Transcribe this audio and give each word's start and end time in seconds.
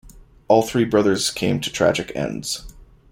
All 0.47 0.63
three 0.63 0.83
brothers 0.83 1.29
came 1.29 1.59
to 1.61 1.69
tragic 1.71 2.11
ends. 2.15 2.65